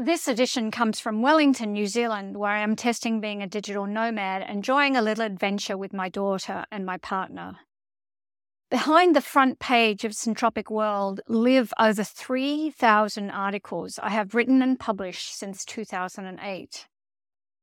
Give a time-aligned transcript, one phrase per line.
[0.00, 4.48] This edition comes from Wellington, New Zealand, where I am testing being a digital nomad,
[4.48, 7.56] enjoying a little adventure with my daughter and my partner.
[8.70, 14.78] Behind the front page of Syntropic World live over 3,000 articles I have written and
[14.78, 16.86] published since 2008.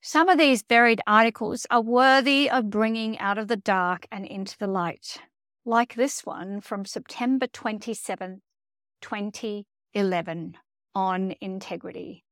[0.00, 4.58] Some of these buried articles are worthy of bringing out of the dark and into
[4.58, 5.18] the light,
[5.64, 8.42] like this one from September 27,
[9.00, 10.56] 2011
[10.96, 12.24] on integrity.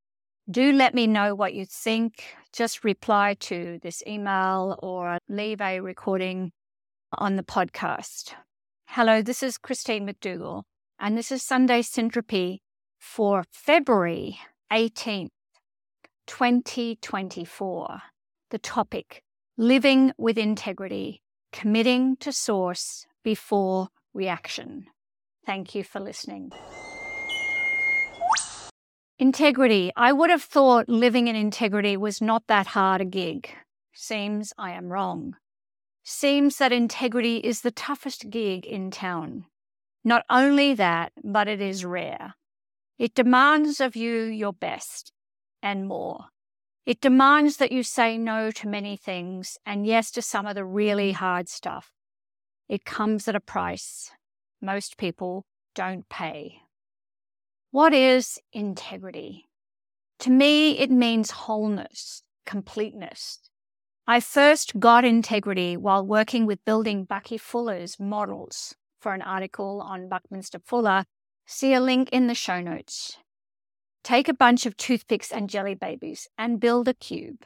[0.51, 2.25] Do let me know what you think.
[2.51, 6.51] Just reply to this email or leave a recording
[7.13, 8.33] on the podcast.
[8.87, 10.63] Hello, this is Christine McDougall,
[10.99, 12.61] and this is Sunday Syntropy
[12.99, 14.39] for February
[14.73, 15.29] 18th,
[16.27, 17.99] 2024.
[18.51, 19.23] The topic
[19.59, 21.21] Living with Integrity,
[21.53, 24.87] Committing to Source Before Reaction.
[25.45, 26.51] Thank you for listening.
[29.19, 29.93] Integrity.
[29.97, 33.49] I would have thought living in integrity was not that hard a gig.
[33.93, 35.37] Seems I am wrong.
[36.03, 39.47] Seems that integrity is the toughest gig in town.
[40.03, 42.35] Not only that, but it is rare.
[42.99, 45.13] It demands of you your best
[45.63, 46.27] and more.
[46.85, 50.65] It demands that you say no to many things and yes to some of the
[50.65, 51.93] really hard stuff.
[52.69, 54.11] It comes at a price
[54.61, 56.64] most people don't pay.
[57.75, 59.49] What is integrity?
[60.21, 63.41] To me, it means wholeness, completeness.
[64.07, 70.09] I first got integrity while working with building Bucky Fuller's models for an article on
[70.09, 71.07] Buckminster Fuller.
[71.47, 73.17] See a link in the show notes.
[74.05, 77.43] Take a bunch of toothpicks and jelly babies and build a cube.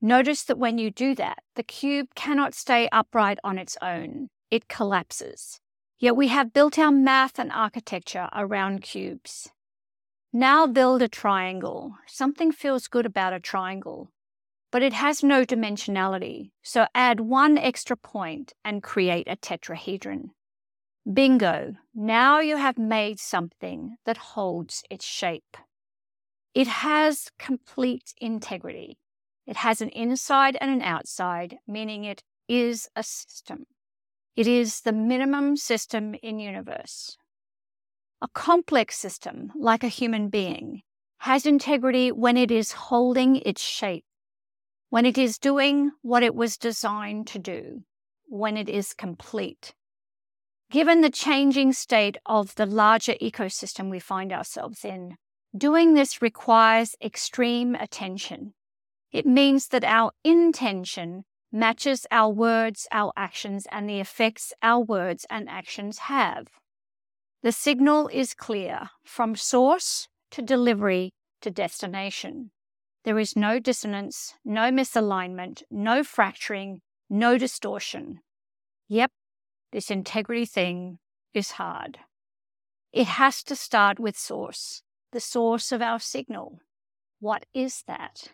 [0.00, 4.28] Notice that when you do that, the cube cannot stay upright on its own.
[4.48, 5.58] It collapses.
[5.98, 9.50] Yet we have built our math and architecture around cubes.
[10.38, 11.94] Now build a triangle.
[12.06, 14.12] Something feels good about a triangle,
[14.70, 16.50] but it has no dimensionality.
[16.62, 20.32] So add one extra point and create a tetrahedron.
[21.10, 21.76] Bingo!
[21.94, 25.56] Now you have made something that holds its shape.
[26.52, 28.98] It has complete integrity.
[29.46, 33.64] It has an inside and an outside, meaning it is a system.
[34.36, 37.16] It is the minimum system in universe.
[38.22, 40.82] A complex system, like a human being,
[41.18, 44.06] has integrity when it is holding its shape,
[44.88, 47.82] when it is doing what it was designed to do,
[48.26, 49.74] when it is complete.
[50.70, 55.16] Given the changing state of the larger ecosystem we find ourselves in,
[55.54, 58.54] doing this requires extreme attention.
[59.12, 65.26] It means that our intention matches our words, our actions, and the effects our words
[65.28, 66.48] and actions have.
[67.42, 72.50] The signal is clear from source to delivery to destination.
[73.04, 78.20] There is no dissonance, no misalignment, no fracturing, no distortion.
[78.88, 79.12] Yep,
[79.70, 80.98] this integrity thing
[81.34, 81.98] is hard.
[82.92, 84.82] It has to start with source,
[85.12, 86.60] the source of our signal.
[87.20, 88.32] What is that?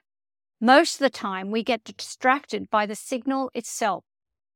[0.60, 4.04] Most of the time, we get distracted by the signal itself,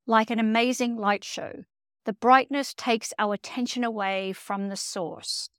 [0.05, 1.65] like an amazing light show
[2.07, 5.49] the brightness takes our attention away from the source.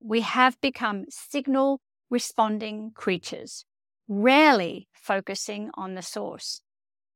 [0.00, 3.64] We have become signal responding creatures,
[4.06, 6.60] rarely focusing on the source.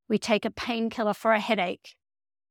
[0.08, 1.94] We take a painkiller for a headache,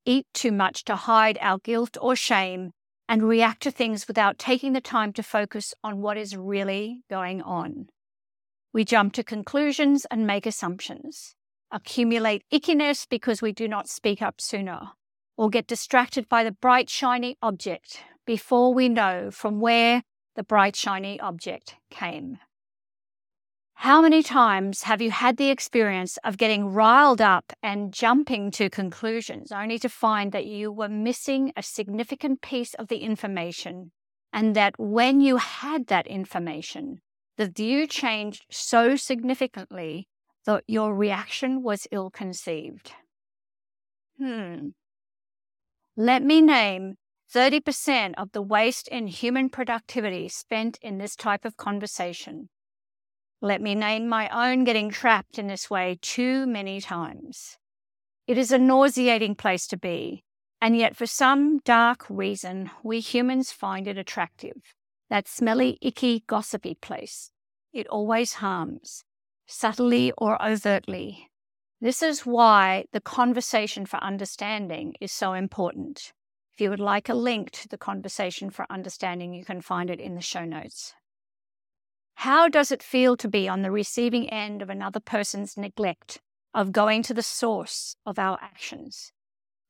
[0.06, 2.72] eat too much to hide our guilt or shame,
[3.10, 7.42] and react to things without taking the time to focus on what is really going
[7.42, 7.88] on.
[8.72, 11.36] We jump to conclusions and make assumptions,
[11.70, 14.92] accumulate ickiness because we do not speak up sooner,
[15.38, 20.04] or get distracted by the bright, shiny object before we know from where
[20.36, 22.40] the bright, shiny object came.
[23.76, 28.70] How many times have you had the experience of getting riled up and jumping to
[28.70, 33.92] conclusions only to find that you were missing a significant piece of the information
[34.32, 37.02] and that when you had that information,
[37.38, 40.08] the view changed so significantly
[40.46, 42.94] that your reaction was ill conceived?
[44.18, 44.70] Hmm,
[45.96, 46.96] let me name
[47.34, 52.50] 30% of the waste in human productivity spent in this type of conversation.
[53.42, 57.58] Let me name my own getting trapped in this way too many times.
[58.26, 60.24] It is a nauseating place to be,
[60.60, 64.74] and yet for some dark reason, we humans find it attractive.
[65.10, 67.30] That smelly, icky, gossipy place.
[67.72, 69.04] It always harms,
[69.46, 71.28] subtly or overtly,
[71.84, 76.14] this is why the conversation for understanding is so important.
[76.54, 80.00] If you would like a link to the conversation for understanding, you can find it
[80.00, 80.94] in the show notes.
[82.16, 86.22] How does it feel to be on the receiving end of another person's neglect,
[86.54, 89.12] of going to the source of our actions,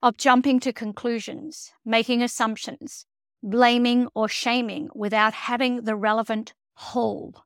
[0.03, 3.07] of jumping to conclusions, making assumptions,
[3.41, 7.43] blaming or shaming without having the relevant whole,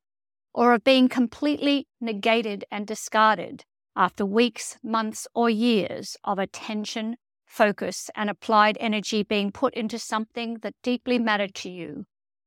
[0.54, 3.64] or of being completely negated and discarded
[3.98, 7.18] after weeks, months, or years of attention,
[7.48, 12.06] focus, and applied energy being put into something that deeply mattered to you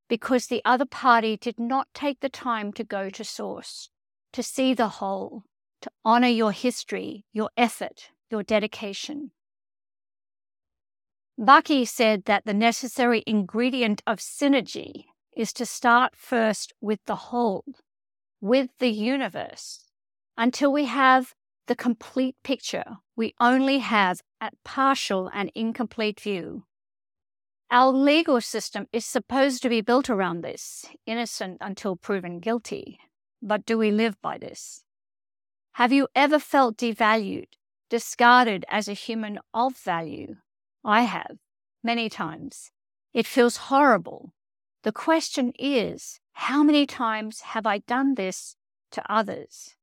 [0.08, 3.91] because the other party did not take the time to go to source,
[4.32, 5.44] to see the whole,
[5.81, 9.31] to honor your history, your effort, your dedication.
[11.38, 15.05] Bucky said that the necessary ingredient of synergy
[15.37, 17.64] is to start first with the whole,
[18.41, 19.85] with the universe.
[20.37, 21.35] Until we have
[21.67, 26.65] the complete picture, we only have a partial and incomplete view.
[27.71, 32.99] Our legal system is supposed to be built around this, innocent until proven guilty.
[33.41, 34.83] But do we live by this?
[35.75, 37.47] Have you ever felt devalued,
[37.91, 40.37] discarded as a human of value,
[40.85, 41.37] I have,
[41.83, 42.71] many times.
[43.12, 44.33] It feels horrible.
[44.85, 48.57] The question is, how many times have I done this
[48.93, 49.75] to others?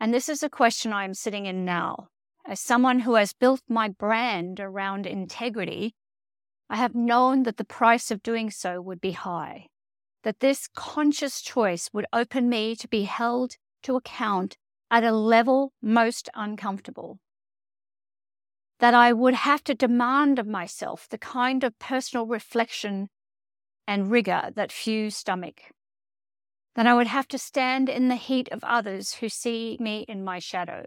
[0.00, 2.08] And this is a question I am sitting in now.
[2.46, 5.94] As someone who has built my brand around integrity,
[6.70, 9.66] I have known that the price of doing so would be high,
[10.22, 14.56] that this conscious choice would open me to be held to account
[14.90, 17.18] at a level most uncomfortable
[18.78, 23.08] that I would have to demand of myself the kind of personal reflection
[23.86, 25.72] and rigor that few stomach.
[26.78, 30.22] That I would have to stand in the heat of others who see me in
[30.22, 30.86] my shadow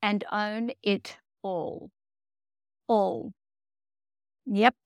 [0.00, 1.90] and own it all.
[2.86, 3.32] All.
[4.46, 4.76] Yep,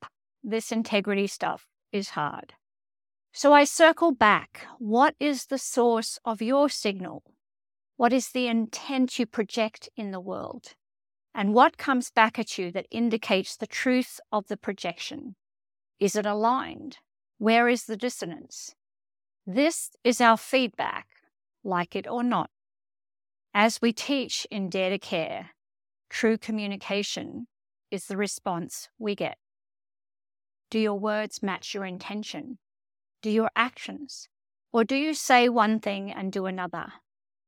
[0.43, 2.55] this integrity stuff is hard.
[3.33, 4.67] So I circle back.
[4.79, 7.23] What is the source of your signal?
[7.99, 10.75] What is the intent you project in the world?
[11.39, 15.37] and what comes back at you that indicates the truth of the projection?
[16.01, 16.99] Is it aligned?
[17.39, 18.75] Where is the dissonance?
[19.51, 21.07] This is our feedback,
[21.65, 22.51] like it or not.
[23.55, 25.53] As we teach in Dare to Care,
[26.11, 27.47] true communication
[27.91, 29.39] is the response we get.
[30.71, 32.59] Do your words match your intention?
[33.23, 34.29] Do your actions?
[34.71, 36.93] Or do you say one thing and do another?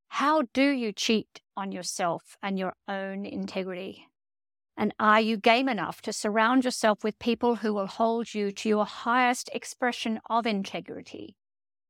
[0.07, 4.07] How do you cheat on yourself and your own integrity?
[4.75, 8.67] And are you game enough to surround yourself with people who will hold you to
[8.67, 11.35] your highest expression of integrity,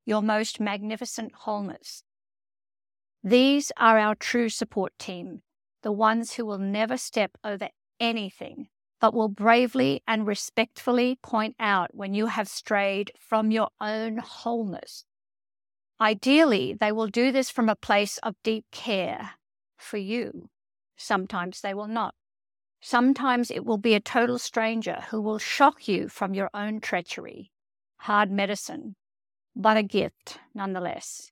[0.05, 2.03] your most magnificent wholeness?
[3.23, 5.41] These are our true support team,
[5.83, 7.69] the ones who will never step over
[7.99, 8.67] anything,
[8.99, 15.05] but will bravely and respectfully point out when you have strayed from your own wholeness
[16.01, 19.33] Ideally, they will do this from a place of deep care
[19.77, 20.49] for you.
[20.97, 22.15] Sometimes they will not.
[22.81, 27.51] Sometimes it will be a total stranger who will shock you from your own treachery.
[27.97, 28.95] Hard medicine,
[29.55, 31.31] but a gift nonetheless.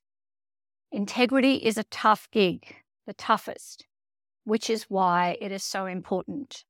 [0.92, 2.76] Integrity is a tough gig,
[3.06, 3.86] the toughest,
[4.44, 6.64] which is why it is so important.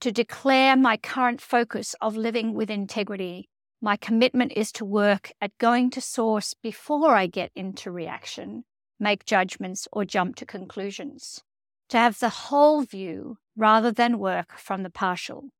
[0.00, 3.48] To declare my current focus of living with integrity
[3.80, 8.64] my commitment is to work at going to source before I get into reaction,
[8.98, 11.42] make judgments, or jump to conclusions.
[11.90, 15.50] To have the whole view rather than work from the partial.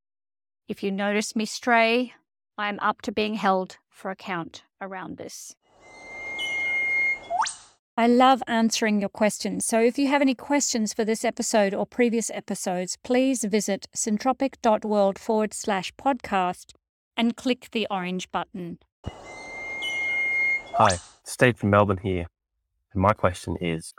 [0.67, 2.15] If you notice me stray,
[2.59, 5.57] I am up to being held for account around this.
[7.99, 9.65] I love answering your questions.
[9.65, 15.19] So if you have any questions for this episode or previous episodes, please visit syntropic.world
[15.19, 16.75] forward slash podcast
[17.17, 18.79] and click the orange button.
[20.75, 22.27] Hi, Steve from Melbourne here.
[22.93, 23.95] And my question is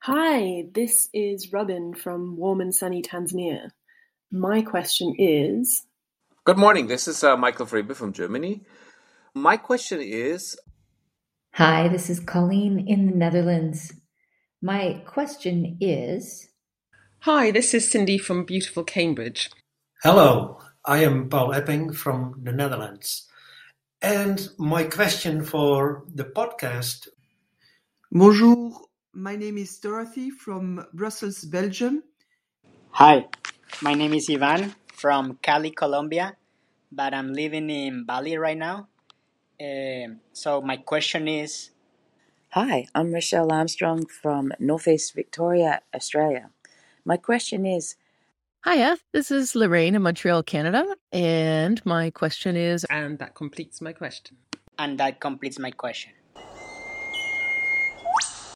[0.00, 3.70] Hi, this is Robin from warm and sunny Tanzania.
[4.30, 5.86] My question is
[6.44, 8.60] Good morning, this is uh, Michael Friebe from Germany.
[9.34, 10.56] My question is
[11.52, 13.92] Hi, this is Colleen in the Netherlands.
[14.62, 16.48] My question is
[17.20, 19.50] Hi, this is Cindy from beautiful Cambridge.
[20.02, 23.28] Hello, I am Paul Epping from the Netherlands.
[24.00, 27.08] And my question for the podcast.
[28.10, 28.80] Bonjour,
[29.12, 32.02] my name is Dorothy from Brussels, Belgium.
[32.92, 33.26] Hi,
[33.82, 36.36] my name is Ivan from Cali, Colombia,
[36.90, 38.88] but I'm living in Bali right now.
[39.60, 41.70] Uh, so my question is
[42.50, 46.50] Hi, I'm Rochelle Armstrong from Northeast Victoria, Australia.
[47.04, 47.96] My question is
[48.64, 50.84] Hiya, this is Lorraine in Montreal, Canada.
[51.12, 54.36] And my question is And that completes my question.
[54.78, 56.12] And that completes my question.